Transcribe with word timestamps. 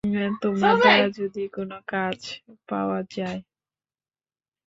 তোমার 0.41 0.75
দ্বারা 0.77 1.07
যদি 1.19 1.43
কোনো 1.55 1.77
কাজ 1.87 2.19
পাওয়া 2.69 2.99
যায়! 3.15 3.39